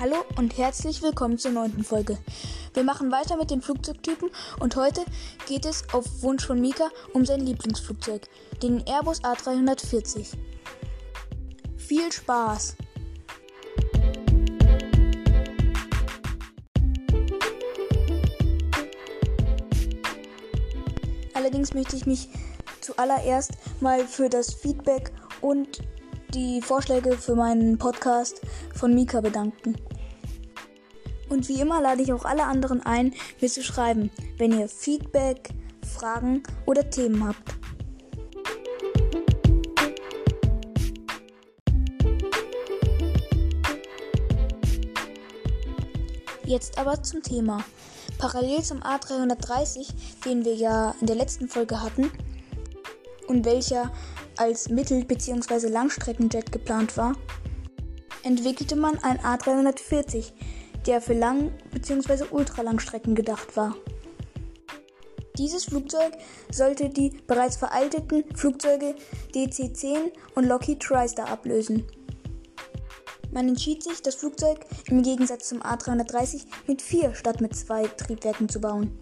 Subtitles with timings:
[0.00, 2.18] Hallo und herzlich willkommen zur neunten Folge.
[2.72, 5.04] Wir machen weiter mit den Flugzeugtypen und heute
[5.48, 8.22] geht es auf Wunsch von Mika um sein Lieblingsflugzeug,
[8.62, 10.36] den Airbus A340.
[11.76, 12.76] Viel Spaß!
[21.34, 22.28] Allerdings möchte ich mich
[22.80, 25.10] zuallererst mal für das Feedback
[25.40, 25.80] und
[26.38, 28.40] die Vorschläge für meinen Podcast
[28.72, 29.74] von Mika bedanken.
[31.28, 35.50] Und wie immer lade ich auch alle anderen ein, mir zu schreiben, wenn ihr Feedback,
[35.82, 37.42] Fragen oder Themen habt.
[46.44, 47.64] Jetzt aber zum Thema.
[48.18, 49.88] Parallel zum A330,
[50.24, 52.12] den wir ja in der letzten Folge hatten
[53.26, 53.92] und welcher
[54.38, 55.68] als Mittel- bzw.
[55.68, 57.14] Langstreckenjet geplant war,
[58.22, 60.32] entwickelte man ein A340,
[60.86, 62.24] der für Lang- bzw.
[62.30, 63.74] Ultralangstrecken gedacht war.
[65.36, 66.14] Dieses Flugzeug
[66.50, 68.96] sollte die bereits veralteten Flugzeuge
[69.34, 71.84] DC-10 und Lockheed TriStar ablösen.
[73.30, 78.48] Man entschied sich, das Flugzeug im Gegensatz zum A330 mit vier statt mit zwei Triebwerken
[78.48, 78.98] zu bauen.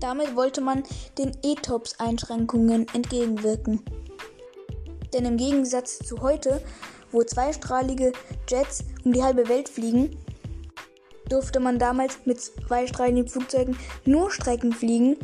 [0.00, 0.82] Damit wollte man
[1.16, 3.82] den ETOPS-Einschränkungen entgegenwirken.
[5.16, 6.60] Denn im Gegensatz zu heute,
[7.10, 8.12] wo zweistrahlige
[8.50, 10.14] Jets um die halbe Welt fliegen,
[11.30, 15.16] durfte man damals mit zweistrahligen Flugzeugen nur Strecken fliegen,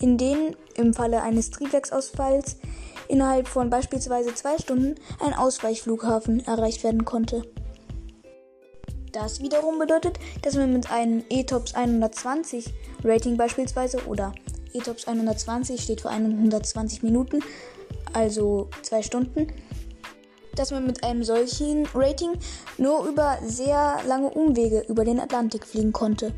[0.00, 2.56] in denen im Falle eines Triebwerksausfalls
[3.06, 7.42] innerhalb von beispielsweise zwei Stunden ein Ausweichflughafen erreicht werden konnte.
[9.12, 12.66] Das wiederum bedeutet, dass man mit einem ETOPS 120
[13.04, 14.34] Rating beispielsweise oder
[14.74, 17.42] ETOPS 120 steht für 120 Minuten,
[18.16, 19.48] also zwei Stunden,
[20.54, 22.32] dass man mit einem solchen Rating
[22.78, 26.32] nur über sehr lange Umwege über den Atlantik fliegen konnte.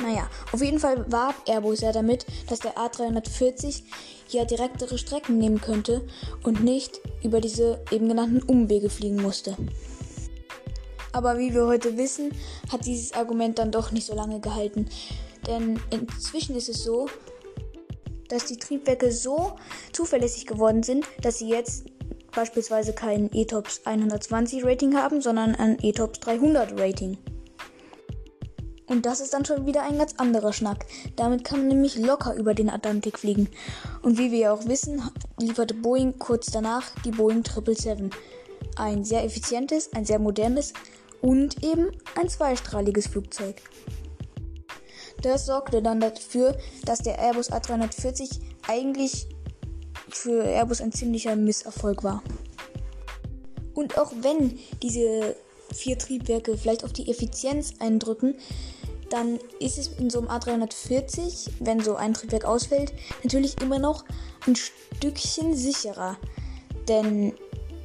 [0.00, 3.82] Naja, auf jeden Fall warb Airbus ja damit, dass der A340
[4.28, 6.06] ja direktere Strecken nehmen könnte
[6.44, 9.56] und nicht über diese eben genannten Umwege fliegen musste.
[11.12, 12.32] Aber wie wir heute wissen,
[12.70, 14.88] hat dieses Argument dann doch nicht so lange gehalten.
[15.46, 17.08] Denn inzwischen ist es so,
[18.28, 19.56] dass die Triebwerke so
[19.92, 21.86] zuverlässig geworden sind, dass sie jetzt
[22.32, 27.18] beispielsweise kein ETOPS 120 Rating haben, sondern ein ETOPS 300 Rating.
[28.86, 30.84] Und das ist dann schon wieder ein ganz anderer Schnack.
[31.14, 33.48] Damit kann man nämlich locker über den Atlantik fliegen.
[34.02, 35.00] Und wie wir ja auch wissen,
[35.38, 38.10] lieferte Boeing kurz danach die Boeing 777.
[38.76, 40.72] Ein sehr effizientes, ein sehr modernes
[41.20, 43.62] und eben ein zweistrahliges Flugzeug.
[45.22, 49.26] Das sorgte dann dafür, dass der Airbus A340 eigentlich
[50.08, 52.22] für Airbus ein ziemlicher Misserfolg war.
[53.74, 55.36] Und auch wenn diese
[55.72, 58.34] vier Triebwerke vielleicht auf die Effizienz eindrücken,
[59.10, 62.92] dann ist es in so einem A340, wenn so ein Triebwerk ausfällt,
[63.22, 64.04] natürlich immer noch
[64.46, 66.16] ein Stückchen sicherer.
[66.88, 67.34] Denn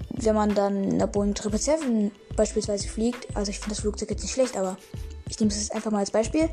[0.10, 4.24] wenn man dann in der Boeing 777 beispielsweise fliegt, also ich finde das Flugzeug jetzt
[4.24, 4.78] nicht schlecht, aber
[5.30, 6.50] ich nehme es jetzt einfach mal als Beispiel,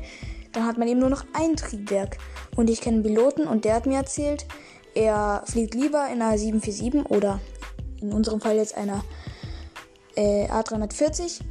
[0.51, 2.17] dann hat man eben nur noch ein Triebwerk.
[2.55, 4.45] Und ich kenne einen Piloten und der hat mir erzählt,
[4.95, 7.39] er fliegt lieber in einer 747 oder
[8.01, 9.03] in unserem Fall jetzt einer
[10.15, 11.41] äh, A340,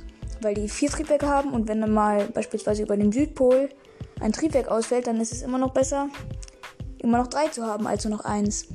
[0.40, 3.68] weil die vier Triebwerke haben und wenn dann mal beispielsweise über den Südpol
[4.20, 6.08] ein Triebwerk ausfällt, dann ist es immer noch besser,
[6.98, 8.68] immer noch drei zu haben als nur noch eins.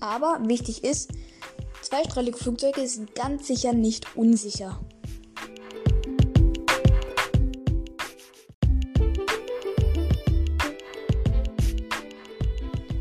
[0.00, 1.10] Aber wichtig ist,
[1.84, 4.80] zweistrahlige Flugzeuge sind ganz sicher nicht unsicher.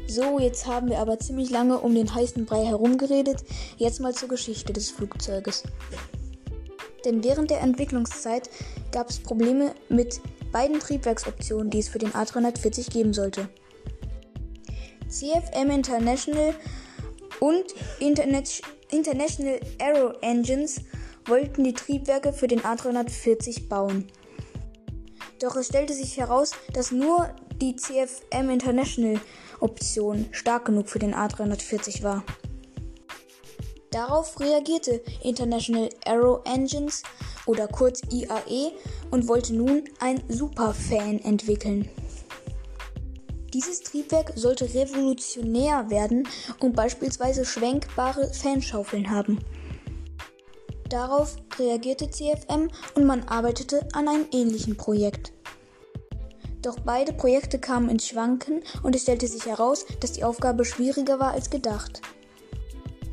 [0.07, 3.43] So, jetzt haben wir aber ziemlich lange um den heißen Brei herumgeredet.
[3.77, 5.63] Jetzt mal zur Geschichte des Flugzeuges.
[7.03, 8.49] Denn während der Entwicklungszeit
[8.91, 10.21] gab es Probleme mit
[10.51, 13.49] beiden Triebwerksoptionen, die es für den A340 geben sollte.
[15.09, 16.53] CFM International
[17.43, 20.79] und Internet International Aero Engines
[21.25, 24.07] wollten die Triebwerke für den A340 bauen.
[25.41, 29.19] Doch es stellte sich heraus, dass nur die CFM International
[29.59, 32.23] Option stark genug für den A340 war.
[33.91, 37.03] Darauf reagierte International Aero Engines
[37.45, 38.71] oder kurz IAE
[39.11, 41.89] und wollte nun ein Superfan entwickeln.
[43.53, 46.27] Dieses Triebwerk sollte revolutionär werden
[46.59, 49.37] und beispielsweise schwenkbare Fanschaufeln haben.
[50.89, 55.33] Darauf reagierte CFM und man arbeitete an einem ähnlichen Projekt.
[56.63, 61.19] Doch beide Projekte kamen ins Schwanken und es stellte sich heraus, dass die Aufgabe schwieriger
[61.19, 62.01] war als gedacht.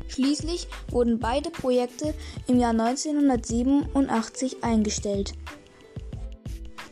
[0.07, 2.15] Schließlich wurden beide Projekte
[2.47, 5.33] im Jahr 1987 eingestellt.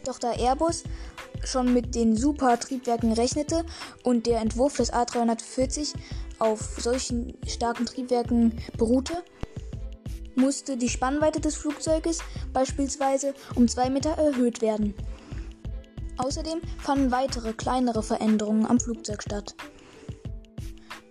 [0.06, 0.84] Doch da Airbus
[1.44, 3.66] schon mit den Super-Triebwerken rechnete
[4.04, 5.94] und der Entwurf des A340
[6.40, 9.24] auf solchen starken Triebwerken beruhte,
[10.36, 12.20] musste die Spannweite des Flugzeuges
[12.54, 14.94] beispielsweise um 2 Meter erhöht werden.
[16.18, 19.56] Außerdem fanden weitere kleinere Veränderungen am Flugzeug statt.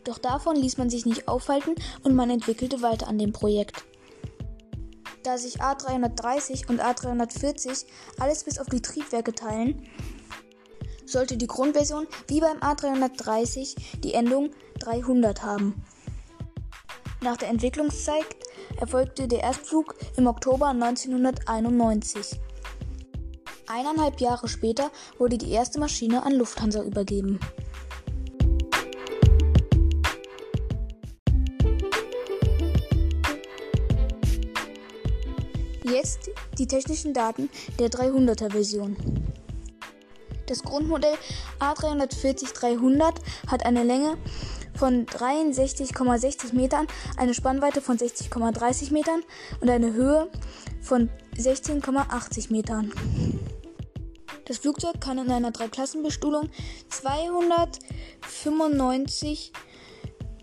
[0.05, 3.85] Doch davon ließ man sich nicht aufhalten und man entwickelte weiter an dem Projekt.
[5.23, 7.85] Da sich A330 und A340
[8.19, 9.87] alles bis auf die Triebwerke teilen,
[11.09, 14.51] sollte die Grundversion wie beim A330 die Endung
[14.81, 15.83] 300 haben.
[17.21, 18.27] Nach der Entwicklungszeit
[18.79, 22.39] erfolgte der Erstflug im Oktober 1991.
[23.67, 27.41] Eineinhalb Jahre später wurde die erste Maschine an Lufthansa übergeben.
[35.85, 38.97] Jetzt die technischen Daten der 300er Version.
[40.49, 41.15] Das Grundmodell
[41.61, 43.15] A340-300
[43.49, 44.17] hat eine Länge
[44.75, 46.87] von 63,60 Metern,
[47.19, 49.23] eine Spannweite von 60,30 Metern
[49.61, 50.31] und eine Höhe
[50.81, 52.93] von 16,80 Metern.
[54.47, 56.49] Das Flugzeug kann in einer Dreiklassenbestuhlung
[56.89, 59.53] 295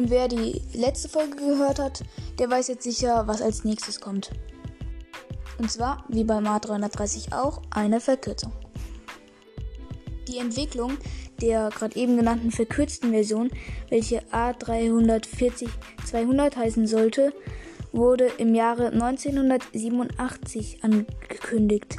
[0.02, 2.02] Und wer die letzte Folge gehört hat,
[2.40, 4.32] der weiß jetzt sicher, was als nächstes kommt.
[5.58, 8.50] Und zwar, wie beim A330 auch, eine Verkürzung.
[10.26, 10.98] Die Entwicklung
[11.40, 13.48] der gerade eben genannten verkürzten Version,
[13.90, 17.32] welche A340-200 heißen sollte,
[17.92, 21.98] wurde im Jahre 1987 angekündigt.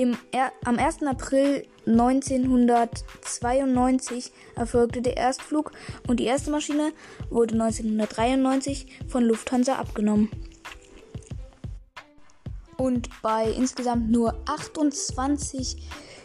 [0.00, 1.02] Im, er, am 1.
[1.02, 5.72] April 1992 erfolgte der Erstflug
[6.08, 6.94] und die erste Maschine
[7.28, 10.30] wurde 1993 von Lufthansa abgenommen.
[12.78, 15.76] Und bei insgesamt nur 28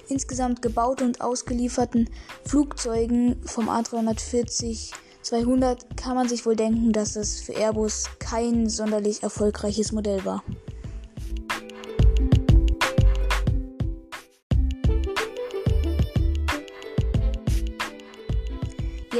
[0.07, 2.09] insgesamt gebauten und ausgelieferten
[2.45, 9.21] Flugzeugen vom A340 200 kann man sich wohl denken, dass das für Airbus kein sonderlich
[9.21, 10.45] erfolgreiches Modell war.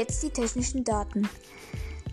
[0.08, 1.28] Jetzt die technischen Daten.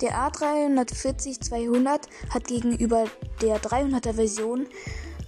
[0.01, 1.99] Der A340-200
[2.31, 3.05] hat gegenüber
[3.39, 4.65] der 300er Version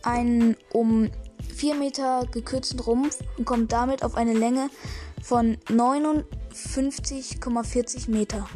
[0.01, 1.11] einen um
[1.55, 4.71] 4 Meter gekürzten Rumpf und kommt damit auf eine Länge
[5.21, 8.49] von 59,40 Meter.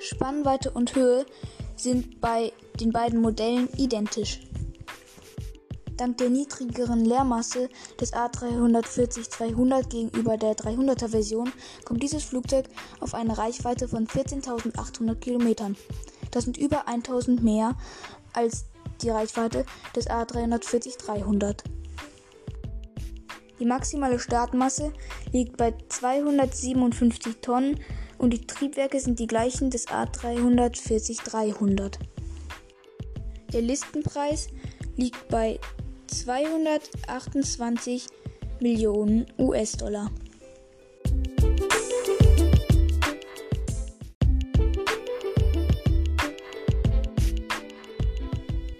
[0.00, 1.24] Spannweite und Höhe
[1.76, 4.40] sind bei den beiden Modellen identisch.
[5.96, 11.50] Dank der niedrigeren Leermasse des A340-200 gegenüber der 300er Version
[11.84, 12.66] kommt dieses Flugzeug
[13.00, 15.76] auf eine Reichweite von 14.800 Kilometern.
[16.30, 17.74] Das sind über 1000 mehr
[18.34, 18.66] als
[19.00, 21.64] die Reichweite des A340-300.
[23.58, 24.92] Die maximale Startmasse
[25.32, 27.80] liegt bei 257 Tonnen
[28.18, 31.94] und die Triebwerke sind die gleichen des A340-300.
[33.52, 34.48] Der Listenpreis
[34.96, 35.58] liegt bei
[36.06, 38.06] 228
[38.60, 40.10] Millionen US-Dollar.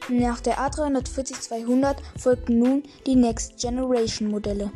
[0.08, 4.70] Nach der A340-200 folgten nun die Next Generation Modelle.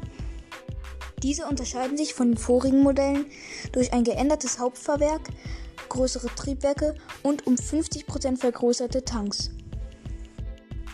[1.22, 3.26] Diese unterscheiden sich von den vorigen Modellen
[3.72, 5.28] durch ein geändertes Hauptfahrwerk,
[5.88, 9.50] größere Triebwerke und um 50% vergrößerte Tanks.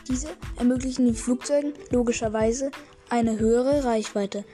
[0.08, 2.70] Diese ermöglichen den Flugzeugen logischerweise
[3.08, 4.44] eine höhere Reichweite.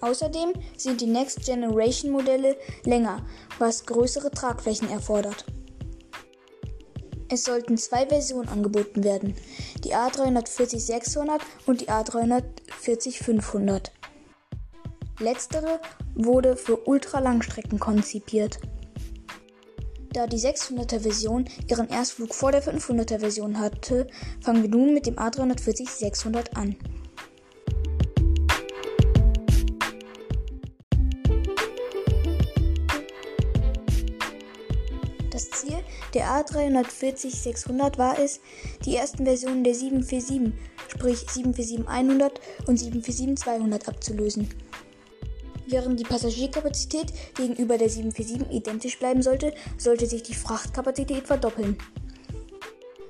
[0.00, 3.24] Außerdem sind die Next Generation Modelle länger,
[3.58, 5.44] was größere Tragflächen erfordert.
[7.28, 9.34] Es sollten zwei Versionen angeboten werden,
[9.82, 13.90] die A340-600 und die A340-500.
[15.18, 15.80] Letztere
[16.14, 18.60] wurde für Ultralangstrecken konzipiert.
[20.16, 24.06] Da die 600er Version ihren Erstflug vor der 500er Version hatte,
[24.40, 26.74] fangen wir nun mit dem A340-600 an.
[35.30, 35.76] Das Ziel
[36.14, 38.40] der A340-600 war es,
[38.86, 40.54] die ersten Versionen der 747,
[40.88, 42.30] sprich 747-100
[42.66, 44.48] und 747-200 abzulösen.
[45.66, 51.76] Während die Passagierkapazität gegenüber der 747 identisch bleiben sollte, sollte sich die Frachtkapazität verdoppeln.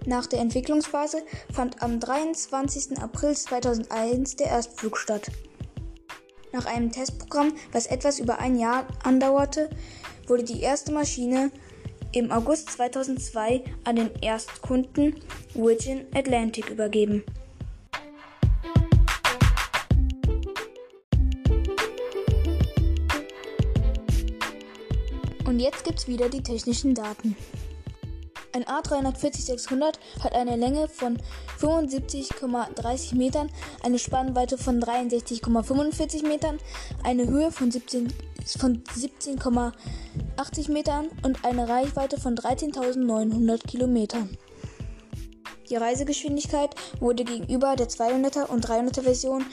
[0.06, 1.22] Nach der Entwicklungsphase
[1.52, 2.98] fand am 23.
[2.98, 5.30] April 2001 der Erstflug statt.
[6.52, 9.68] Nach einem Testprogramm, was etwas über ein Jahr andauerte,
[10.26, 11.50] wurde die erste Maschine
[12.12, 15.16] im August 2002 an den Erstkunden
[15.54, 17.24] Virgin Atlantic übergeben.
[25.46, 27.36] Und jetzt gibt's wieder die technischen Daten.
[28.52, 31.18] Ein A340-600 hat eine Länge von
[31.60, 33.50] 75,30 Metern,
[33.82, 36.58] eine Spannweite von 63,45 Metern,
[37.04, 39.38] eine Höhe von 17,80 von 17,
[40.72, 44.36] Metern und eine Reichweite von 13.900 Kilometern.
[45.68, 49.44] Die Reisegeschwindigkeit wurde gegenüber der 200er und 300er Version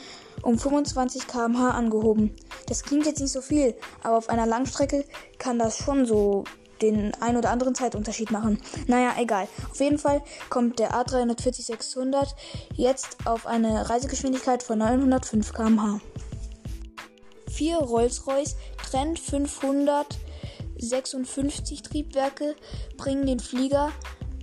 [0.42, 2.34] um 25 km/h angehoben.
[2.66, 5.06] Das klingt jetzt nicht so viel, aber auf einer Langstrecke
[5.38, 6.44] kann das schon so
[6.82, 8.60] den ein oder anderen Zeitunterschied machen.
[8.86, 9.48] Naja, egal.
[9.70, 12.28] Auf jeden Fall kommt der A340-600
[12.74, 16.00] jetzt auf eine Reisegeschwindigkeit von 905 km/h.
[17.50, 18.56] Vier Rolls-Royce
[18.90, 22.54] Trent 556 Triebwerke
[22.96, 23.90] bringen den Flieger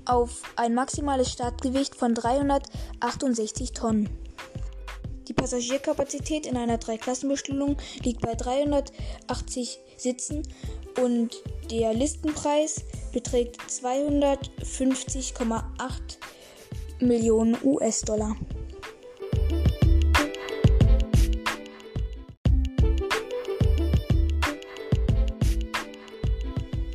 [0.05, 4.09] auf ein maximales Startgewicht von 368 Tonnen.
[5.27, 10.43] Die Passagierkapazität in einer Dreiklassenbestuhlung liegt bei 380 Sitzen
[11.01, 11.35] und
[11.69, 15.63] der Listenpreis beträgt 250,8
[16.99, 18.35] Millionen US-Dollar.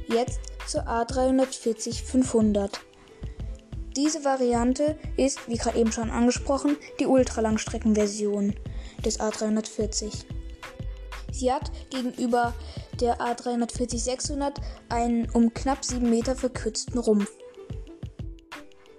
[0.09, 2.81] Jetzt zur A340-500.
[3.97, 8.55] Diese Variante ist, wie gerade eben schon angesprochen, die Ultralangstreckenversion
[9.03, 10.27] des A340.
[11.33, 12.53] Sie hat gegenüber
[13.01, 14.57] der A340-600
[14.91, 17.31] einen um knapp 7 Meter verkürzten Rumpf.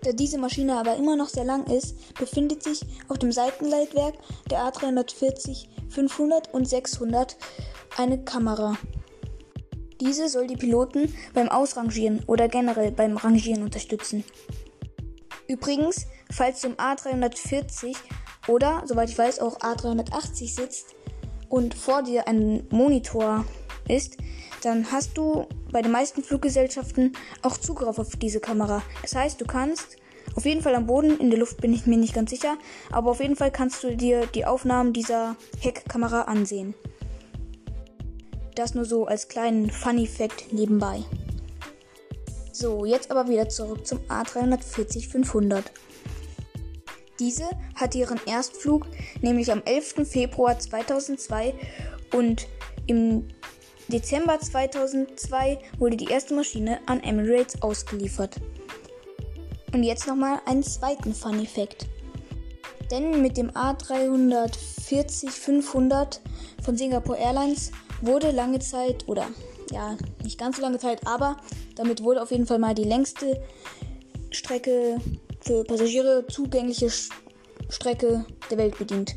[0.02, 4.16] Da diese Maschine aber immer noch sehr lang ist, befindet sich auf dem Seitenleitwerk
[4.50, 7.38] der A340, 500 und 600
[7.98, 8.78] eine Kamera.
[10.02, 14.24] Diese soll die Piloten beim Ausrangieren oder generell beim Rangieren unterstützen.
[15.48, 17.96] Übrigens, falls du im A340
[18.48, 20.96] oder, soweit ich weiß, auch A380 sitzt
[21.50, 23.46] und vor dir ein Monitor
[23.88, 24.18] ist,
[24.64, 28.82] dann hast du bei den meisten Fluggesellschaften auch Zugriff auf diese Kamera.
[29.02, 29.98] Das heißt, du kannst
[30.36, 32.58] auf jeden Fall am Boden, in der Luft bin ich mir nicht ganz sicher,
[32.92, 36.74] aber auf jeden Fall kannst du dir die Aufnahmen dieser Heckkamera ansehen.
[38.56, 41.04] Das nur so als kleinen Funny Fact nebenbei.
[42.60, 45.66] So, jetzt aber wieder zurück zum A340-500.
[47.20, 47.44] Diese
[47.76, 48.88] hatte ihren Erstflug
[49.22, 50.10] nämlich am 11.
[50.10, 51.54] Februar 2002
[52.16, 52.48] und
[52.88, 53.28] im
[53.90, 58.38] Dezember 2002 wurde die erste Maschine an Emirates ausgeliefert.
[59.72, 61.86] Und jetzt nochmal einen zweiten Funny Fact.
[62.90, 66.22] Denn mit dem A340-500
[66.64, 67.72] von Singapore Airlines
[68.02, 69.28] wurde lange Zeit oder
[69.72, 71.38] ja, nicht ganz so lange Zeit, aber
[71.76, 73.42] damit wurde auf jeden Fall mal die längste
[74.32, 75.00] Strecke
[75.42, 76.90] für Passagiere zugängliche
[77.70, 79.16] Strecke der Welt bedient.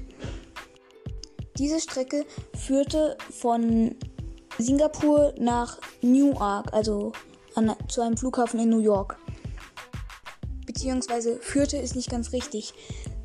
[1.58, 3.96] Diese Strecke führte von
[4.58, 7.12] Singapur nach Newark, also
[7.54, 9.18] an, zu einem Flughafen in New York.
[10.66, 12.72] Beziehungsweise führte ist nicht ganz richtig,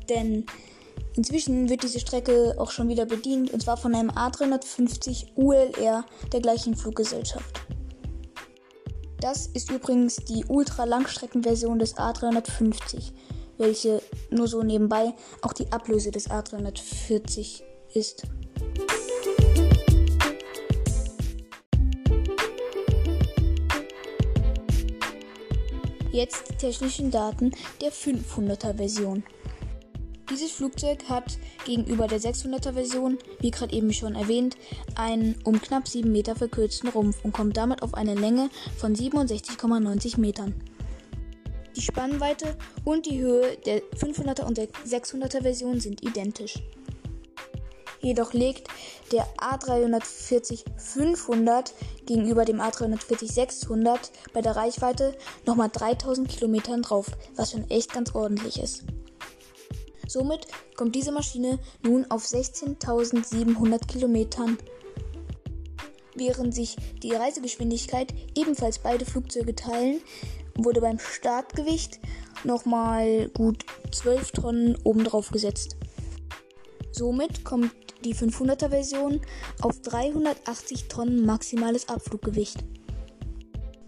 [0.08, 0.46] denn
[1.16, 6.40] inzwischen wird diese Strecke auch schon wieder bedient und zwar von einem A350 ULR der
[6.40, 7.60] gleichen Fluggesellschaft.
[9.20, 13.12] Das ist übrigens die Ultra-Langstreckenversion des A350,
[13.56, 17.62] welche nur so nebenbei auch die Ablöse des A340
[17.94, 18.22] ist.
[26.12, 29.22] Jetzt die technischen Daten der 500er Version.
[30.36, 34.58] Dieses Flugzeug hat gegenüber der 600er Version, wie gerade eben schon erwähnt,
[34.94, 40.20] einen um knapp 7 Meter verkürzten Rumpf und kommt damit auf eine Länge von 67,90
[40.20, 40.52] Metern.
[41.74, 46.58] Die Spannweite und die Höhe der 500er und der 600er Version sind identisch.
[48.02, 48.68] Jedoch legt
[49.12, 51.72] der A340-500
[52.04, 55.16] gegenüber dem A340-600 bei der Reichweite
[55.46, 58.84] nochmal 3000 Kilometern drauf, was schon echt ganz ordentlich ist.
[60.06, 60.46] Somit
[60.76, 64.58] kommt diese Maschine nun auf 16.700 Kilometern.
[66.14, 70.00] Während sich die Reisegeschwindigkeit ebenfalls beide Flugzeuge teilen,
[70.54, 72.00] wurde beim Startgewicht
[72.44, 75.76] nochmal gut 12 Tonnen obendrauf gesetzt.
[76.92, 77.72] Somit kommt
[78.04, 79.20] die 500er Version
[79.60, 82.64] auf 380 Tonnen maximales Abfluggewicht.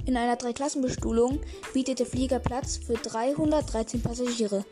[0.04, 1.40] In einer Dreiklassenbestuhlung
[1.72, 4.64] bietet der Flieger Platz für 313 Passagiere.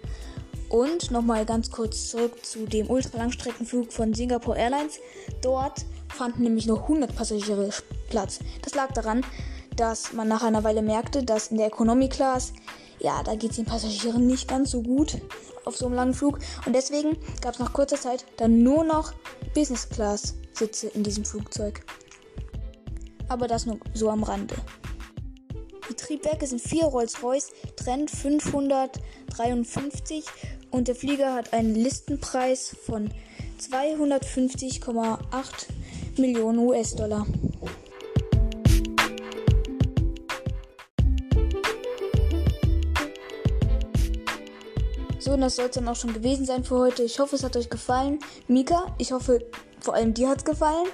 [0.68, 4.98] Und nochmal ganz kurz zurück zu dem Ultralangstreckenflug von Singapore Airlines.
[5.42, 7.70] Dort fanden nämlich nur 100 Passagiere
[8.08, 8.40] Platz.
[8.62, 9.24] Das lag daran,
[9.76, 12.52] dass man nach einer Weile merkte, dass in der Economy Class,
[12.98, 15.18] ja, da geht es den Passagieren nicht ganz so gut
[15.64, 16.38] auf so einem langen Flug.
[16.64, 19.12] Und deswegen gab es nach kurzer Zeit dann nur noch
[19.54, 21.84] Business Class Sitze in diesem Flugzeug.
[23.28, 24.54] Aber das nur so am Rande.
[25.88, 30.24] Die Triebwerke sind vier Rolls-Royce Trend 553
[30.70, 33.10] und der Flieger hat einen Listenpreis von
[33.60, 35.18] 250,8
[36.18, 37.26] Millionen US-Dollar.
[45.18, 47.02] So, und das soll es dann auch schon gewesen sein für heute.
[47.02, 48.20] Ich hoffe, es hat euch gefallen.
[48.46, 49.44] Mika, ich hoffe,
[49.80, 50.86] vor allem dir hat es gefallen.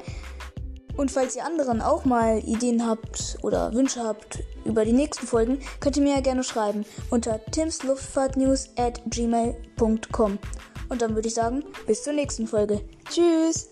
[0.96, 5.58] Und falls ihr anderen auch mal Ideen habt oder Wünsche habt über die nächsten Folgen,
[5.80, 10.38] könnt ihr mir ja gerne schreiben unter timsluftfahrtnews at gmail.com.
[10.88, 12.82] Und dann würde ich sagen, bis zur nächsten Folge.
[13.08, 13.68] Tschüss!